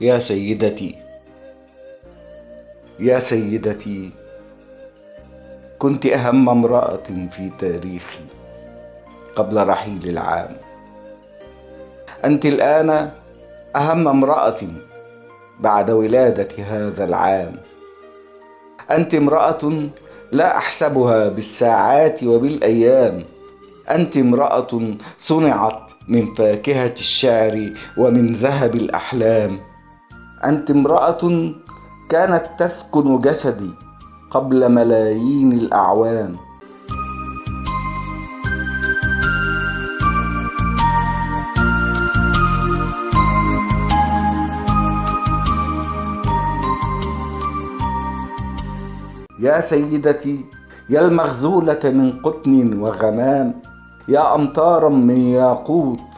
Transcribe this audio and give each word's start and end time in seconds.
يا 0.00 0.18
سيدتي 0.18 0.94
يا 3.00 3.18
سيدتي 3.18 4.10
كنت 5.78 6.06
أهم 6.06 6.48
امرأة 6.48 7.28
في 7.30 7.50
تاريخي 7.58 8.24
قبل 9.36 9.66
رحيل 9.66 10.08
العام. 10.08 10.56
أنت 12.24 12.46
الآن 12.46 13.10
أهم 13.76 14.08
امرأة 14.08 14.60
بعد 15.60 15.90
ولادة 15.90 16.64
هذا 16.64 17.04
العام. 17.04 17.56
أنت 18.90 19.14
امرأة 19.14 19.88
لا 20.32 20.56
أحسبها 20.56 21.28
بالساعات 21.28 22.24
وبالأيام. 22.24 23.24
أنت 23.90 24.16
امرأة 24.16 24.94
صنعت 25.18 25.90
من 26.08 26.34
فاكهة 26.34 26.92
الشعر 26.92 27.72
ومن 27.96 28.34
ذهب 28.34 28.74
الأحلام. 28.74 29.69
أنت 30.44 30.70
امرأة 30.70 31.52
كانت 32.08 32.44
تسكن 32.58 33.20
جسدي 33.20 33.70
قبل 34.30 34.68
ملايين 34.72 35.52
الأعوام. 35.52 36.36
يا 49.40 49.60
سيدتي 49.60 50.44
يا 50.90 51.00
المغزولة 51.00 51.80
من 51.84 52.12
قطن 52.24 52.80
وغمام 52.80 53.62
يا 54.08 54.34
أمطارا 54.34 54.88
من 54.88 55.20
ياقوت 55.20 56.12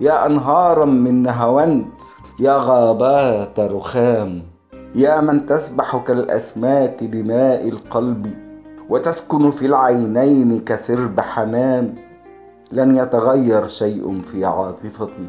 يا 0.00 0.26
أنهارا 0.26 0.84
من 0.84 1.22
نهاوند 1.22 1.97
يا 2.40 2.56
غابات 2.56 3.60
رخام 3.60 4.42
يا 4.94 5.20
من 5.20 5.46
تسبح 5.46 5.96
كالأسماك 5.96 7.04
بماء 7.04 7.68
القلب 7.68 8.34
وتسكن 8.88 9.50
في 9.50 9.66
العينين 9.66 10.60
كسرب 10.60 11.20
حمام. 11.20 11.94
لن 12.72 12.96
يتغير 12.96 13.68
شيء 13.68 14.22
في 14.22 14.44
عاطفتي 14.44 15.28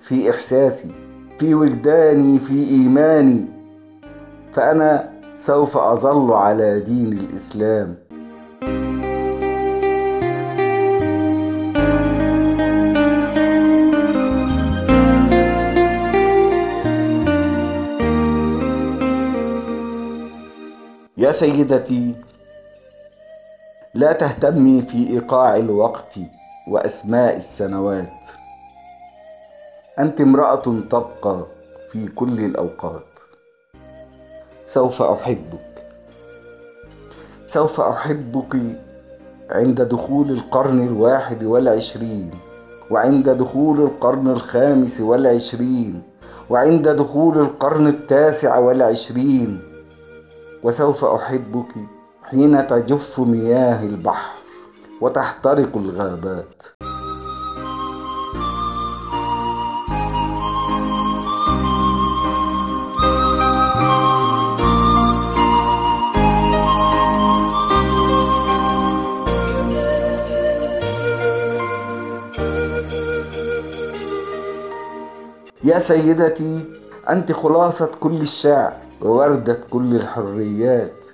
في 0.00 0.30
إحساسي 0.30 0.90
في 1.38 1.54
وجداني 1.54 2.38
في 2.38 2.68
إيماني. 2.70 3.44
فأنا 4.52 5.10
سوف 5.34 5.76
أظل 5.76 6.32
على 6.32 6.80
دين 6.80 7.12
الإسلام. 7.12 7.94
يا 21.22 21.32
سيدتي 21.32 22.14
لا 23.94 24.12
تهتمي 24.12 24.82
في 24.82 25.08
إيقاع 25.10 25.56
الوقت 25.56 26.14
وأسماء 26.68 27.36
السنوات. 27.36 28.26
أنت 29.98 30.20
امرأة 30.20 30.62
تبقى 30.90 31.46
في 31.92 32.08
كل 32.08 32.44
الأوقات. 32.44 33.06
سوف 34.66 35.02
أحبك. 35.02 35.84
سوف 37.46 37.80
أحبك 37.80 38.56
عند 39.50 39.82
دخول 39.82 40.30
القرن 40.30 40.86
الواحد 40.86 41.44
والعشرين 41.44 42.30
وعند 42.90 43.30
دخول 43.30 43.80
القرن 43.80 44.28
الخامس 44.28 45.00
والعشرين 45.00 46.02
وعند 46.50 46.88
دخول 46.88 47.38
القرن 47.38 47.86
التاسع 47.86 48.58
والعشرين. 48.58 49.71
وسوف 50.62 51.04
أحبك 51.04 51.72
حين 52.24 52.66
تجف 52.66 53.20
مياه 53.20 53.86
البحر 53.86 54.32
وتحترق 55.00 55.76
الغابات. 55.76 56.62
يا 75.64 75.78
سيدتي 75.78 76.64
أنت 77.10 77.32
خلاصة 77.32 77.90
كل 78.00 78.20
الشعر. 78.20 78.81
وورده 79.02 79.60
كل 79.70 79.96
الحريات. 79.96 81.06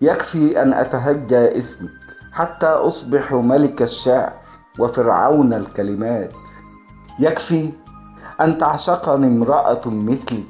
يكفي 0.00 0.62
أن 0.62 0.72
أتهجى 0.74 1.58
اسمك 1.58 1.90
حتى 2.32 2.66
أصبح 2.66 3.32
ملك 3.32 3.82
الشعر 3.82 4.32
وفرعون 4.78 5.54
الكلمات. 5.54 6.32
يكفي 7.20 7.70
أن 8.40 8.58
تعشقني 8.58 9.26
امرأة 9.26 9.80
مثلك 9.86 10.46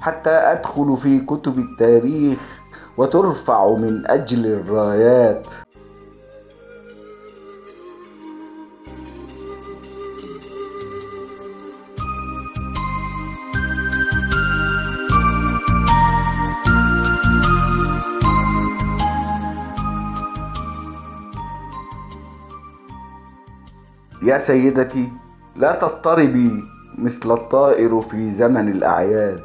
حتى 0.00 0.30
أدخل 0.30 0.96
في 0.96 1.20
كتب 1.20 1.58
التاريخ 1.58 2.40
وترفع 2.96 3.70
من 3.70 4.10
أجل 4.10 4.46
الرايات. 4.46 5.52
يا 24.22 24.38
سيدتي 24.38 25.08
لا 25.56 25.72
تضطربي 25.72 26.64
مثل 26.98 27.30
الطائر 27.30 28.00
في 28.00 28.30
زمن 28.30 28.68
الأعياد. 28.68 29.40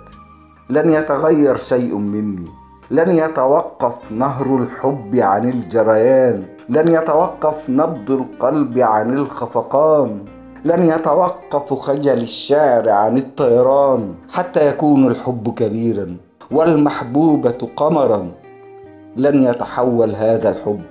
لن 0.70 0.90
يتغير 0.90 1.56
شيء 1.58 1.96
مني. 1.96 2.48
لن 2.92 3.12
يتوقف 3.12 4.12
نهر 4.12 4.58
الحب 4.58 5.16
عن 5.16 5.50
الجريان. 5.50 6.46
لن 6.70 6.88
يتوقف 6.88 7.70
نبض 7.70 8.12
القلب 8.12 8.80
عن 8.80 9.14
الخفقان. 9.14 10.26
لن 10.66 10.84
يتوقف 10.84 11.74
خجل 11.74 12.22
الشعر 12.22 12.90
عن 12.90 13.18
الطيران. 13.18 14.14
حتى 14.30 14.68
يكون 14.68 15.08
الحب 15.08 15.54
كبيرا 15.54 16.18
والمحبوبه 16.52 17.70
قمرا. 17.76 18.32
لن 19.16 19.44
يتحول 19.44 20.16
هذا 20.16 20.50
الحب 20.50 20.82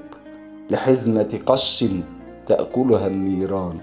لحزمة 0.70 1.38
قش 1.46 1.84
تأكلها 2.50 3.06
النيران. 3.06 3.78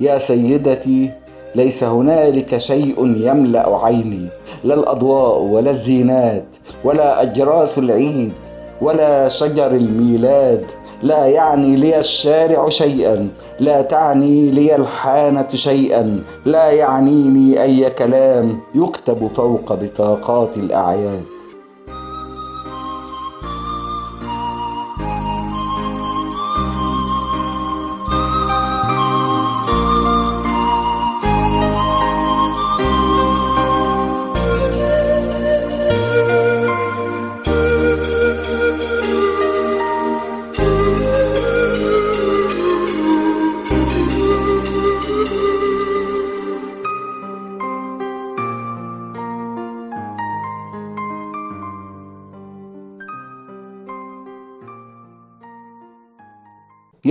يا 0.00 0.18
سيدتي 0.18 1.10
ليس 1.54 1.84
هنالك 1.84 2.56
شيء 2.56 2.96
يملأ 2.98 3.84
عيني 3.84 4.26
لا 4.64 4.74
الأضواء 4.74 5.38
ولا 5.42 5.70
الزينات. 5.70 6.55
ولا 6.84 7.22
أجراس 7.22 7.78
العيد 7.78 8.32
ولا 8.80 9.28
شجر 9.28 9.66
الميلاد 9.66 10.64
لا 11.02 11.26
يعني 11.26 11.76
لي 11.76 11.98
الشارع 11.98 12.68
شيئا 12.68 13.28
لا 13.60 13.82
تعني 13.82 14.50
لي 14.50 14.76
الحانة 14.76 15.48
شيئا 15.54 16.20
لا 16.44 16.70
يعنيني 16.70 17.62
أي 17.62 17.90
كلام 17.90 18.60
يكتب 18.74 19.30
فوق 19.36 19.72
بطاقات 19.72 20.56
الأعياد. 20.56 21.35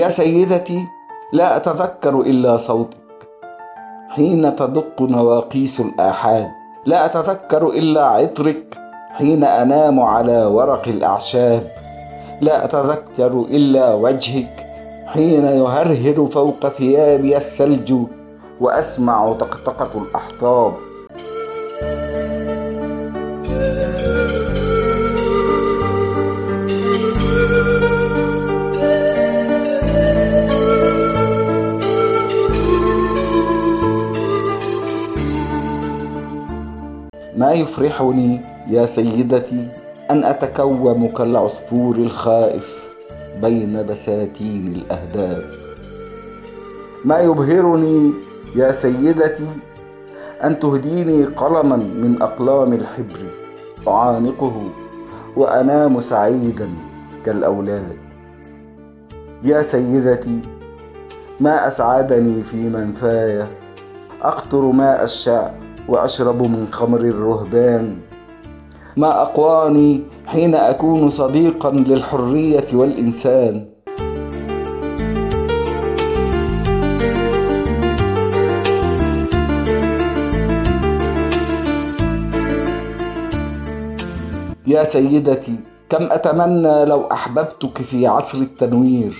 يا 0.06 0.10
سيدتي 0.10 0.86
لا 1.34 1.57
أتذكر 1.57 2.22
إلا 2.22 2.57
صوتك. 2.57 2.98
حين 4.10 4.56
تدق 4.56 5.02
نواقيس 5.02 5.80
الآحاد 5.80 6.48
لا 6.86 7.06
أتذكر 7.06 7.69
إلا 7.69 8.06
عطرك. 8.06 8.78
حين 9.18 9.44
أنام 9.44 10.00
على 10.00 10.46
ورق 10.46 10.88
الأعشاب 10.88 11.63
لا 12.42 12.66
أتذكر 12.66 13.46
إلا 13.50 13.94
وجهك. 13.94 14.56
حين 15.07 15.46
يهرهر 15.46 16.28
فوق 16.31 16.68
ثيابي 16.68 17.38
الثلج 17.38 17.94
وأسمع 18.62 19.34
طقطقة 19.34 20.02
الأحطاب. 20.02 20.74
يفرحني 37.56 38.42
يا 38.69 38.86
سيدتي 38.86 39.68
أن 40.12 40.24
أتكوم 40.24 41.07
كالعصفور 41.07 41.96
الخائف 41.96 42.86
بين 43.42 43.86
بساتين 43.90 44.75
الأهداف. 44.75 45.44
ما 47.06 47.19
يبهرني 47.19 48.13
يا 48.56 48.72
سيدتي 48.72 49.48
أن 50.44 50.60
تهديني 50.60 51.24
قلما 51.25 51.75
من 51.75 52.18
أقلام 52.22 52.74
الحبر 52.74 53.19
أعانقه 53.88 54.62
وأنام 55.36 56.02
سعيدا 56.02 56.69
كالأولاد. 57.25 57.98
يا 59.44 59.62
سيدتي 59.62 60.42
ما 61.40 61.68
أسعدني 61.68 62.44
في 62.44 62.57
منفاي 62.57 63.46
أقطر 64.22 64.62
ماء 64.62 65.04
الشعب 65.04 65.65
وأشرب 65.90 66.42
من 66.42 66.68
خمر 66.72 67.00
الرهبان. 67.00 67.98
ما 68.98 69.22
أقواني 69.22 70.02
حين 70.26 70.56
أكون 70.56 71.10
صديقا 71.10 71.72
للحرية 71.72 72.66
والإنسان؟ 72.74 73.66
يا 84.68 84.84
سيدتي 84.84 85.56
كم 85.90 86.04
أتمنى 86.12 86.86
لو 86.86 87.08
أحببتك 87.12 87.78
في 87.78 88.08
عصر 88.08 88.38
التنوير 88.38 89.14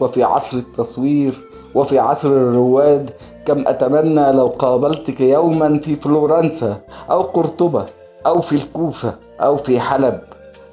وفي 0.00 0.22
عصر 0.22 0.56
التصوير 0.56 1.34
وفي 1.74 1.98
عصر 1.98 2.28
الرواد 2.28 3.10
كم 3.48 3.68
أتمنى 3.68 4.32
لو 4.32 4.46
قابلتك 4.46 5.20
يوما 5.20 5.80
في 5.80 5.96
فلورنسا 5.96 6.76
أو 7.10 7.22
قرطبة 7.22 7.86
أو 8.26 8.40
في 8.40 8.52
الكوفة 8.56 9.14
أو 9.40 9.56
في 9.56 9.80
حلب 9.80 10.20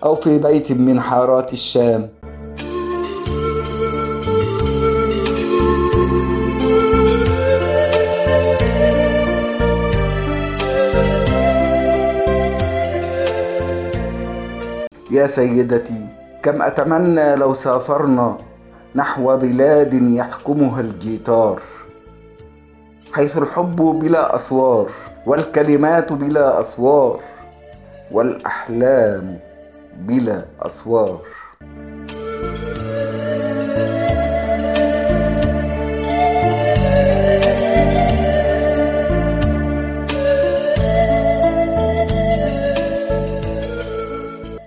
أو 0.03 0.15
في 0.15 0.37
بيت 0.37 0.71
من 0.71 0.99
حارات 0.99 1.53
الشام. 1.53 2.09
يا 15.11 15.27
سيدتي 15.27 16.05
كم 16.43 16.61
أتمنى 16.61 17.35
لو 17.35 17.53
سافرنا 17.53 18.37
نحو 18.95 19.37
بلاد 19.37 19.93
يحكمها 19.93 20.81
الجيتار. 20.81 21.59
حيث 23.15 23.37
الحب 23.37 23.75
بلا 23.75 24.35
أسوار 24.35 24.89
والكلمات 25.25 26.13
بلا 26.13 26.59
أسوار 26.59 27.19
والأحلام 28.11 29.39
بلا 29.99 30.45
أسوار. 30.61 31.19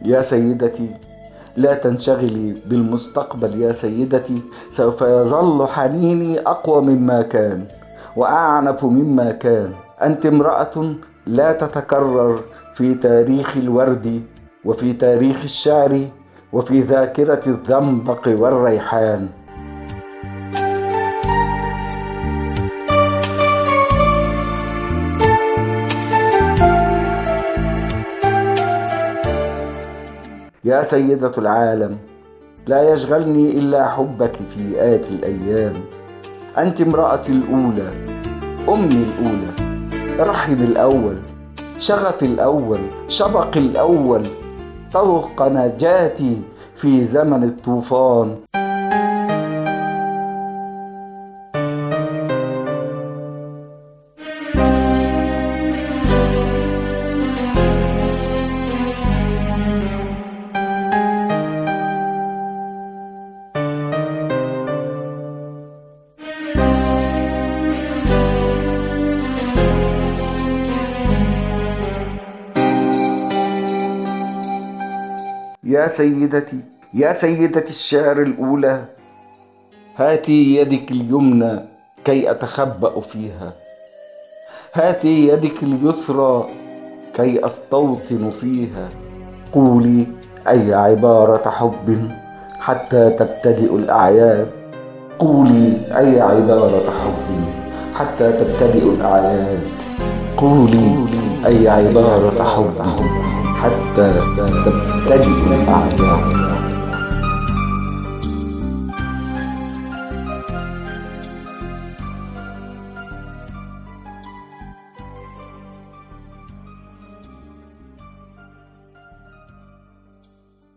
يا 0.05 0.23
سيدتي 0.23 0.91
لا 1.56 1.75
تنشغلي 1.75 2.55
بالمستقبل 2.67 3.62
يا 3.62 3.73
سيدتي 3.73 4.43
سوف 4.71 5.03
يظل 5.03 5.67
حنيني 5.69 6.41
أقوى 6.41 6.83
مما 6.83 7.23
كان. 7.23 7.77
وأعنف 8.19 8.85
مما 8.85 9.32
كان. 9.32 9.70
أنت 10.03 10.26
امرأة 10.26 10.94
لا 11.26 11.53
تتكرر 11.53 12.41
في 12.75 12.94
تاريخ 12.94 13.56
الورد 13.56 14.23
وفي 14.65 14.93
تاريخ 14.93 15.43
الشعر 15.43 16.06
وفي 16.53 16.81
ذاكرة 16.81 17.43
الزنبق 17.47 18.29
والريحان. 18.29 19.29
يا 30.64 30.82
سيدة 30.82 31.32
العالم 31.38 31.99
لا 32.66 32.92
يشغلني 32.92 33.59
إلا 33.59 33.88
حبك 33.88 34.37
في 34.50 34.95
اتي 34.95 35.14
الأيام. 35.14 35.75
أنت 36.59 36.81
امرأتي 36.81 37.33
الأولى 37.33 37.88
أمي 38.69 39.07
الأولى 39.09 39.53
رحمي 40.21 40.65
الأول 40.65 41.17
شغفي 41.79 42.27
الأول 42.27 42.81
شبقي 43.09 43.61
الأول 43.61 44.23
طوق 44.93 45.43
نجاتي 45.43 46.43
في 46.77 47.05
زمن 47.05 47.45
الطوفان. 47.45 48.37
يا 75.78 75.87
سيدتي 75.87 76.61
يا 76.94 77.12
سيدتي 77.12 77.70
الشعر 77.70 78.23
الأولى. 78.23 78.85
هاتي 79.97 80.56
يدك 80.56 80.90
اليمنى 80.90 81.61
كي 82.04 82.30
أتخبأ 82.30 83.00
فيها. 83.00 83.52
هاتي 84.75 85.28
يدك 85.28 85.62
اليسرى 85.62 86.49
كي 87.14 87.47
أستوطن 87.47 88.30
فيها. 88.40 88.88
قولي 89.52 90.06
أي 90.49 90.75
عبارة 90.75 91.50
حب 91.50 92.11
حتى 92.61 93.11
تبتدئ 93.11 93.76
الأعياد. 93.76 94.50
قولي 95.18 95.73
أي 95.97 96.20
عبارة 96.20 96.90
حب 97.00 97.30
حتى 97.94 98.32
تبتدئ 98.32 98.85
الأعياد. 98.94 99.62
قولي 100.37 101.06
أي 101.47 101.68
عبارة 101.68 102.44
حب 102.44 102.75
حتى 103.62 104.15
تبتدئ 104.65 105.29
الأعياد 105.29 106.58